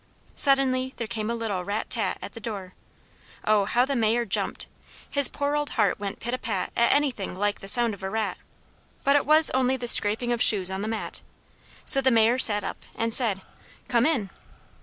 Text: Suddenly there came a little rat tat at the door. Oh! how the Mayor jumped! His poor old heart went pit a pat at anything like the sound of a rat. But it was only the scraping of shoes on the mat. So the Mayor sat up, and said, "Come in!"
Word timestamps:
Suddenly 0.33 0.95
there 0.97 1.05
came 1.05 1.29
a 1.29 1.35
little 1.35 1.63
rat 1.63 1.87
tat 1.91 2.17
at 2.23 2.33
the 2.33 2.39
door. 2.39 2.73
Oh! 3.45 3.65
how 3.65 3.85
the 3.85 3.95
Mayor 3.95 4.25
jumped! 4.25 4.65
His 5.07 5.27
poor 5.27 5.55
old 5.55 5.69
heart 5.77 5.99
went 5.99 6.19
pit 6.19 6.33
a 6.33 6.39
pat 6.39 6.71
at 6.75 6.91
anything 6.91 7.35
like 7.35 7.59
the 7.59 7.67
sound 7.67 7.93
of 7.93 8.01
a 8.01 8.09
rat. 8.09 8.39
But 9.03 9.15
it 9.15 9.27
was 9.27 9.51
only 9.51 9.77
the 9.77 9.87
scraping 9.87 10.31
of 10.31 10.41
shoes 10.41 10.71
on 10.71 10.81
the 10.81 10.87
mat. 10.87 11.21
So 11.85 12.01
the 12.01 12.09
Mayor 12.09 12.39
sat 12.39 12.63
up, 12.63 12.77
and 12.95 13.13
said, 13.13 13.43
"Come 13.89 14.07
in!" 14.07 14.31